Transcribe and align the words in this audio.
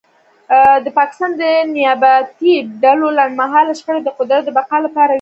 د 0.85 0.87
پاکستان 0.97 1.31
د 1.41 1.43
نیابتي 1.75 2.53
ډلو 2.83 3.07
لنډمهاله 3.17 3.71
شخړې 3.79 4.01
د 4.03 4.09
قدرت 4.19 4.41
د 4.45 4.49
بقا 4.57 4.77
لپاره 4.85 5.07
وې 5.09 5.09